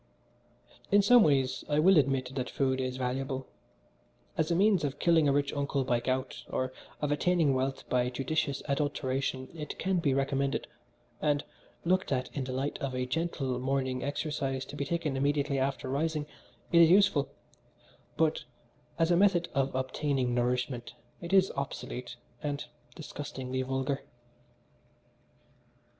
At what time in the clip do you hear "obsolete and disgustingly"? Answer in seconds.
21.51-23.61